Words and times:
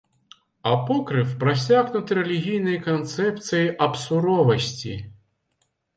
Апокрыф 0.69 1.33
прасякнуты 1.43 2.17
рэлігійнай 2.19 2.79
канцэпцыяй 2.87 3.67
аб 3.87 3.93
суровасці. 4.05 4.95